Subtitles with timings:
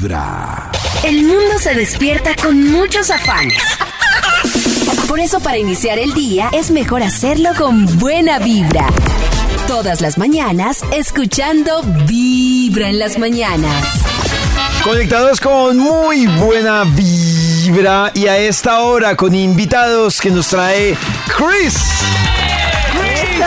[0.00, 0.70] Vibra.
[1.04, 3.62] El mundo se despierta con muchos afanes.
[5.06, 8.86] Por eso para iniciar el día es mejor hacerlo con buena vibra.
[9.66, 13.86] Todas las mañanas escuchando Vibra en las mañanas.
[14.82, 20.96] Conectados con muy buena vibra y a esta hora con invitados que nos trae
[21.36, 21.76] Chris.
[22.92, 23.40] Chris,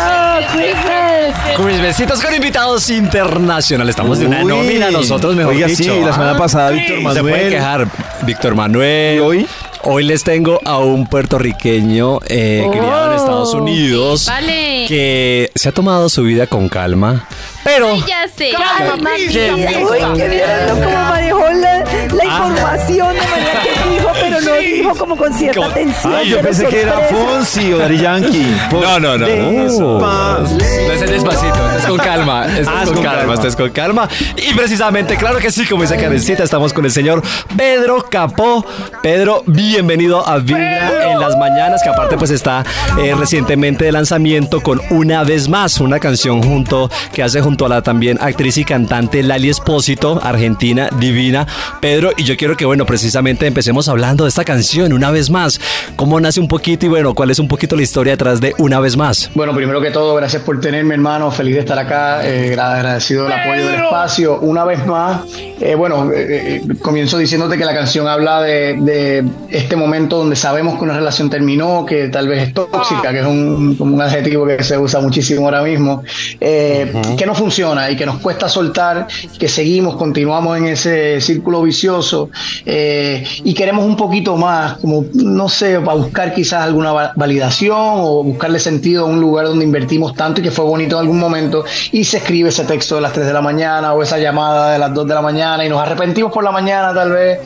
[1.81, 3.91] besitos con invitados internacionales.
[3.93, 4.45] Estamos de una Uy.
[4.45, 5.83] nómina nosotros, mejor Oiga, dicho.
[5.83, 7.49] sí, la semana Ah, pasada Víctor Se puede Manuel.
[7.49, 7.87] quejar
[8.23, 9.15] Víctor Manuel.
[9.17, 9.47] ¿Y hoy?
[9.85, 14.85] Hoy les tengo a un puertorriqueño eh, criado en Estados Unidos Vale.
[14.87, 17.27] que se ha tomado su vida con calma,
[17.65, 18.51] pero Ya sé.
[18.53, 20.73] Uy, qué bien, ¿no?
[20.85, 25.61] Como manejó la, la información de manera que dijo, pero no dijo como con cierta
[25.61, 26.13] Como- tensión.
[26.13, 26.93] Ay, yo pensé que era.
[27.09, 28.55] Fonsi o Daddy Yankee.
[28.71, 29.25] No, no, no.
[29.25, 29.97] Despacio.
[29.97, 33.47] No es despacito, es con calma, Ah, es con con calma, calma.
[33.47, 34.09] es con calma.
[34.37, 37.21] Y precisamente, claro que sí, como dice Karencita, estamos con el señor
[37.57, 38.65] Pedro Capó.
[39.01, 42.63] Pedro, bienvenido a Vibra en las mañanas, que aparte pues está
[43.01, 47.69] eh, recientemente de lanzamiento con Una vez más, una canción junto que hace junto a
[47.69, 51.47] la también actriz y cantante Lali Espósito, argentina, divina.
[51.81, 55.61] Pedro, y yo quiero que bueno, precisamente empecemos hablando de esta canción, Una vez más.
[55.95, 58.81] ¿Cómo nace un poquito y bueno, cuál es un poquito la historia detrás de Una
[58.81, 59.31] vez más?
[59.33, 61.31] Bueno, primero que todo, gracias por tenerme, hermano.
[61.31, 62.19] Feliz de estar acá.
[62.27, 64.39] eh, agradecido del apoyo del espacio.
[64.41, 65.21] Una vez más,
[65.61, 70.77] eh, bueno, eh, comienzo diciéndote que la canción habla de, de este momento donde sabemos
[70.77, 74.45] que una relación terminó, que tal vez es tóxica, que es un, como un adjetivo
[74.45, 76.03] que se usa muchísimo ahora mismo,
[76.41, 79.07] eh, que no funciona y que nos cuesta soltar,
[79.39, 82.29] que seguimos, continuamos en ese círculo vicioso
[82.65, 87.77] eh, y queremos un poquito más, como, no sé, para buscar quizás alguna va- validación
[87.77, 91.19] o buscarle sentido a un lugar donde invertimos tanto y que fue bonito en algún
[91.19, 94.71] momento y se escribe ese texto de las 3 de la mañana o esa llamada
[94.71, 97.39] de las 2 de la mañana y nos arrepentimos por la mañana tal vez.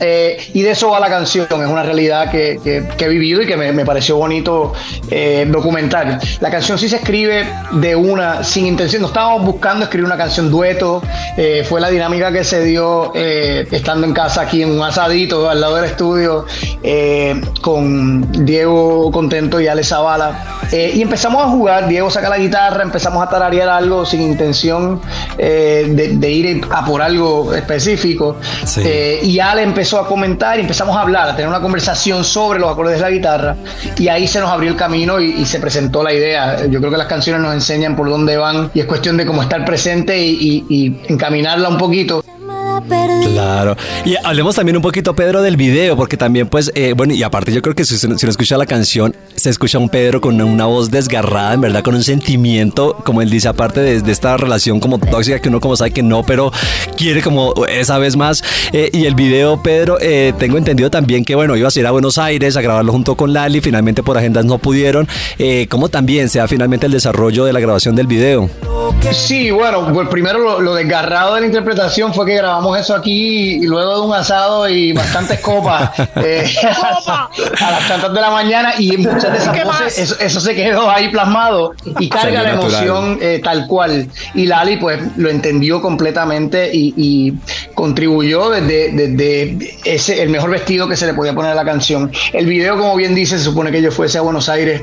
[0.00, 3.40] Eh, y de eso va la canción, es una realidad que, que- que he vivido
[3.42, 4.72] y que me, me pareció bonito
[5.10, 6.18] eh, documentar.
[6.40, 10.50] La canción sí se escribe de una, sin intención, no estábamos buscando escribir una canción
[10.50, 11.02] dueto,
[11.36, 15.48] eh, fue la dinámica que se dio eh, estando en casa aquí en un asadito
[15.48, 16.46] al lado del estudio
[16.82, 20.58] eh, con Diego Contento y Ale Zavala.
[20.72, 25.02] Y empezamos a jugar, Diego saca la guitarra, empezamos a tararear algo sin intención
[25.36, 28.36] de, de ir a por algo específico.
[28.64, 28.80] Sí.
[29.22, 32.70] Y Ale empezó a comentar y empezamos a hablar, a tener una conversación sobre los
[32.70, 33.56] acordes de la guitarra
[33.98, 36.66] y ahí se nos abrió el camino y, se presentó la idea.
[36.66, 39.42] Yo creo que las canciones nos enseñan por dónde van y es cuestión de cómo
[39.42, 42.22] estar presente y encaminarla un poquito.
[43.24, 43.76] Claro.
[44.04, 47.52] Y hablemos también un poquito, Pedro, del video, porque también, pues, eh, bueno, y aparte
[47.52, 50.40] yo creo que si, si uno escucha la canción, se escucha a un Pedro con
[50.40, 54.36] una voz desgarrada, en verdad, con un sentimiento, como él dice, aparte de, de esta
[54.36, 56.52] relación como tóxica, que uno como sabe que no, pero
[56.96, 58.42] quiere como esa vez más.
[58.72, 61.90] Eh, y el video, Pedro, eh, tengo entendido también que, bueno, ibas a ir a
[61.90, 65.08] Buenos Aires a grabarlo junto con Lali, finalmente por agendas no pudieron.
[65.38, 68.50] Eh, ¿Cómo también se da finalmente el desarrollo de la grabación del video?
[69.12, 73.54] Sí, bueno, pues primero lo, lo desgarrado de la interpretación fue que grabamos eso aquí
[73.54, 76.44] y luego de un asado y bastantes copas eh,
[77.06, 80.90] a las tantas de la mañana y muchas de esas voces, eso, eso se quedó
[80.90, 82.72] ahí plasmado y carga Salió la natural.
[82.72, 84.08] emoción eh, tal cual.
[84.34, 87.34] Y Lali pues lo entendió completamente y, y
[87.74, 92.10] contribuyó desde, desde ese, el mejor vestido que se le podía poner a la canción.
[92.32, 94.82] El video, como bien dice, se supone que yo fuese a Buenos Aires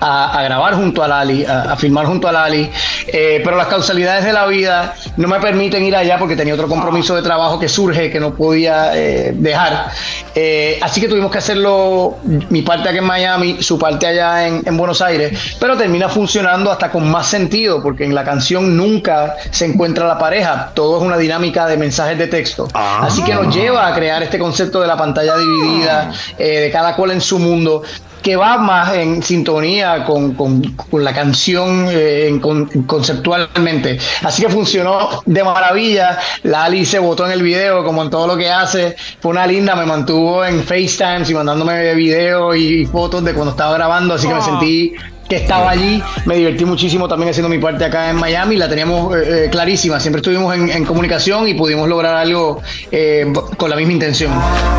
[0.00, 2.70] a, a grabar junto a Lali, a, a filmar junto a Lali,
[3.06, 6.68] eh, pero las causalidades de la vida no me permiten ir allá porque tenía otro
[6.68, 9.88] compromiso de trabajo que surge que no podía eh, dejar.
[10.34, 12.16] Eh, así que tuvimos que hacerlo,
[12.50, 16.70] mi parte aquí en Miami, su parte allá en, en Buenos Aires, pero termina funcionando
[16.70, 21.02] hasta con más sentido porque en la canción nunca se encuentra la pareja, todo es
[21.02, 22.68] una dinámica de mensajes de texto.
[22.74, 26.94] Así que nos lleva a crear este concepto de la pantalla dividida, eh, de cada
[26.94, 27.82] cual en su mundo
[28.26, 30.60] que va más en sintonía con, con-
[30.90, 33.98] con la canción eh, con- conceptualmente.
[34.22, 36.18] Así que funcionó de maravilla.
[36.42, 38.96] La Ali se votó en el video, como en todo lo que hace.
[39.20, 43.74] Fue una linda, me mantuvo en FaceTime y mandándome videos y fotos de cuando estaba
[43.74, 44.94] grabando, así que me sentí
[45.28, 49.14] que estaba allí, me divertí muchísimo también haciendo mi parte acá en Miami, la teníamos
[49.16, 53.76] eh, eh, clarísima, siempre estuvimos en, en comunicación y pudimos lograr algo eh, con la
[53.76, 54.32] misma intención.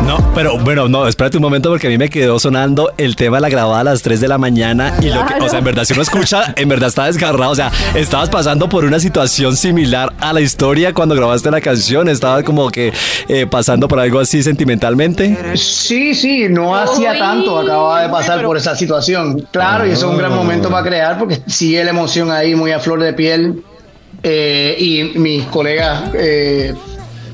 [0.06, 3.36] No, pero bueno, no, espérate un momento porque a mí me quedó sonando el tema
[3.36, 5.64] de la grabada a las 3 de la mañana y lo que, o sea, en
[5.64, 9.56] verdad, si uno escucha, en verdad está desgarrado, o sea, estabas pasando por una situación
[9.56, 12.92] similar a la historia cuando grabaste la canción, estabas como que
[13.28, 15.56] eh, pasando por algo así sentimentalmente.
[15.56, 19.46] Sí, sí, no hacía tanto, acababa de pasar por esa situación.
[19.50, 22.72] Claro, y eso es un gran momento para crear porque sigue la emoción ahí muy
[22.72, 23.62] a flor de piel.
[24.22, 26.74] Eh, y mis colegas eh,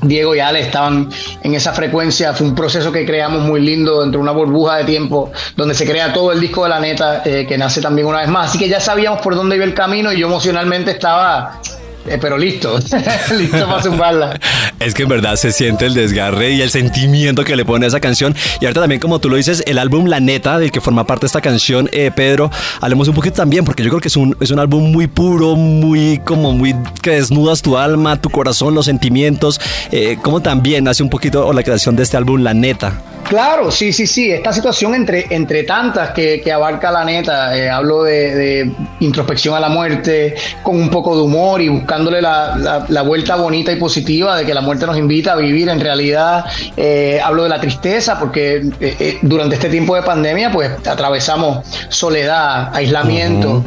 [0.01, 1.09] Diego y Ale estaban
[1.43, 2.33] en esa frecuencia.
[2.33, 5.85] Fue un proceso que creamos muy lindo dentro de una burbuja de tiempo donde se
[5.85, 8.49] crea todo el disco de la neta eh, que nace también una vez más.
[8.49, 11.59] Así que ya sabíamos por dónde iba el camino y yo emocionalmente estaba
[12.07, 12.77] eh, pero listo,
[13.37, 14.39] listo para zumbarla.
[14.85, 17.87] Es que en verdad se siente el desgarre y el sentimiento que le pone a
[17.87, 18.35] esa canción.
[18.61, 21.25] Y ahorita también, como tú lo dices, el álbum La Neta, del que forma parte
[21.25, 22.51] esta canción, eh, Pedro,
[22.81, 25.55] hablemos un poquito también, porque yo creo que es un, es un álbum muy puro,
[25.55, 29.59] muy como muy que desnudas tu alma, tu corazón, los sentimientos.
[29.91, 33.01] Eh, como también hace un poquito la creación de este álbum La Neta.
[33.27, 34.31] Claro, sí, sí, sí.
[34.31, 39.69] Esta situación entre, entre tantas que, abarca la neta, eh, hablo de, introspección a la
[39.69, 44.45] muerte, con un poco de humor y buscándole la, la, vuelta bonita y positiva de
[44.45, 46.45] que la muerte nos invita a vivir en realidad.
[46.75, 52.75] Eh, hablo de la tristeza, porque eh, durante este tiempo de pandemia, pues atravesamos soledad,
[52.75, 53.63] aislamiento,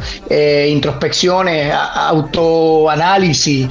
[0.67, 3.67] introspecciones, autoanálisis.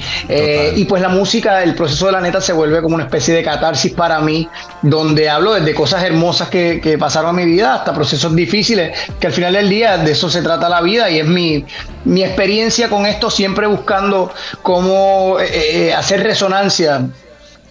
[0.75, 3.43] y pues la música, el proceso de la neta se vuelve como una especie de
[3.43, 4.47] catarsis para mí,
[4.81, 9.33] donde hablo desde cosas hermosas que, pasaron en mi vida hasta procesos difíciles, que al
[9.33, 11.65] final del día de eso se trata la vida y es mi,
[12.05, 14.31] mi experiencia con esto, siempre buscando
[14.61, 17.07] cómo eh, eh, hacer resonancia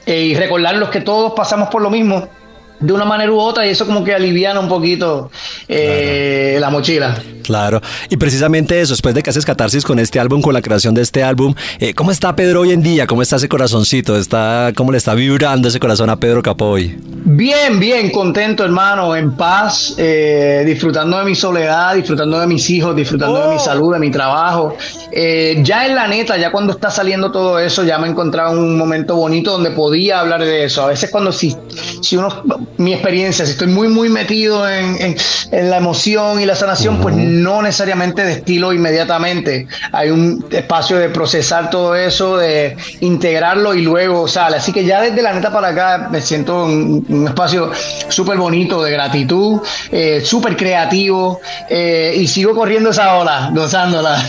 [0.09, 2.31] eh, y recordarlos que todos pasamos por lo mismo
[2.81, 5.31] de una manera u otra y eso como que aliviana un poquito
[5.69, 7.19] la mochila.
[7.49, 7.81] Claro,
[8.11, 11.01] y precisamente eso, después de que haces catarsis con este álbum, con la creación de
[11.01, 13.07] este álbum, eh, ¿cómo está Pedro hoy en día?
[13.07, 14.19] ¿Cómo está ese corazoncito?
[14.19, 16.99] ¿Está, ¿Cómo le está vibrando ese corazón a Pedro Capoy?
[17.25, 22.95] Bien, bien, contento hermano, en paz, eh, disfrutando de mi soledad, disfrutando de mis hijos,
[22.95, 23.59] disfrutando de mi oh.
[23.59, 24.77] salud, de mi trabajo.
[25.11, 28.53] Eh, ya en la neta, ya cuando está saliendo todo eso, ya me he encontrado
[28.53, 30.83] un momento bonito donde podía hablar de eso.
[30.83, 31.57] A veces cuando si,
[32.03, 32.29] si uno,
[32.77, 35.17] mi experiencia, si estoy muy, muy metido en,
[35.51, 39.67] en, la emoción y la sanación, pues no necesariamente destilo inmediatamente.
[39.93, 44.57] Hay un espacio de procesar todo eso, de integrarlo y luego sale.
[44.57, 47.73] Así que ya desde la neta para acá me siento un, un espacio
[48.09, 49.61] súper bonito de gratitud,
[49.91, 54.23] eh, súper creativo eh, y sigo corriendo esa ola, gozándola.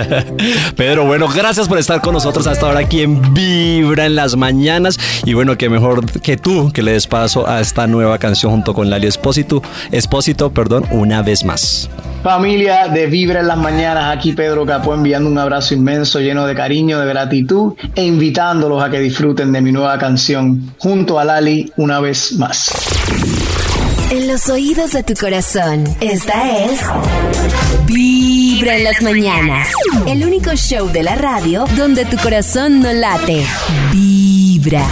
[0.76, 4.98] Pedro, bueno, gracias por estar con nosotros hasta ahora aquí en Vibra en las mañanas.
[5.24, 8.74] Y bueno, que mejor que tú que le des paso a esta nueva canción junto
[8.74, 11.88] con Lali Espósito, Espósito, perdón, una vez más.
[12.22, 16.54] Familia de Vibra en las Mañanas, aquí Pedro Capó enviando un abrazo inmenso lleno de
[16.54, 21.70] cariño, de gratitud e invitándolos a que disfruten de mi nueva canción junto a Lali
[21.76, 22.72] una vez más.
[24.10, 26.80] En los oídos de tu corazón, esta es
[27.86, 29.68] Vibra en las Mañanas,
[30.06, 33.44] el único show de la radio donde tu corazón no late.
[33.92, 34.84] Vibra.